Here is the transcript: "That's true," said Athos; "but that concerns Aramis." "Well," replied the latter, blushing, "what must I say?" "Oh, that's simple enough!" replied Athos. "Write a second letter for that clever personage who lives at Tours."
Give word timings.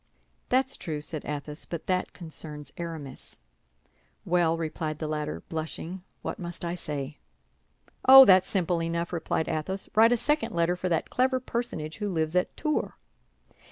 "That's 0.49 0.77
true," 0.77 0.99
said 0.99 1.25
Athos; 1.25 1.65
"but 1.65 1.85
that 1.85 2.11
concerns 2.11 2.71
Aramis." 2.75 3.37
"Well," 4.25 4.57
replied 4.57 4.97
the 4.97 5.07
latter, 5.07 5.41
blushing, 5.41 6.01
"what 6.23 6.39
must 6.39 6.65
I 6.65 6.73
say?" 6.73 7.17
"Oh, 8.09 8.25
that's 8.25 8.49
simple 8.49 8.81
enough!" 8.81 9.13
replied 9.13 9.47
Athos. 9.47 9.89
"Write 9.93 10.11
a 10.11 10.17
second 10.17 10.55
letter 10.55 10.75
for 10.75 10.89
that 10.89 11.11
clever 11.11 11.39
personage 11.39 11.97
who 11.97 12.09
lives 12.09 12.35
at 12.35 12.57
Tours." 12.57 12.93